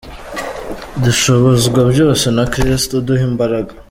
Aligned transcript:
Dushobozwa 1.03 1.79
byose 1.91 2.25
na 2.37 2.43
Kristo 2.53 2.93
uduha 2.99 3.23
imbaraga. 3.31 3.71